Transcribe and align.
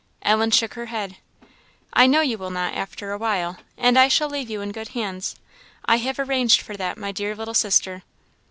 Ellen 0.23 0.49
shook 0.49 0.73
her 0.73 0.87
head. 0.87 1.17
"I 1.93 2.07
know 2.07 2.21
you 2.21 2.35
will 2.39 2.49
not, 2.49 2.73
after 2.73 3.11
a 3.11 3.19
while; 3.19 3.57
and 3.77 3.99
I 3.99 4.07
shall 4.07 4.27
leave 4.31 4.49
you 4.49 4.59
in 4.59 4.71
good 4.71 4.87
hands 4.97 5.35
I 5.85 5.97
have 5.97 6.17
arranged 6.17 6.59
for 6.59 6.75
that, 6.75 6.97
my 6.97 7.11
dear 7.11 7.35
little 7.35 7.53
sister!" 7.53 8.01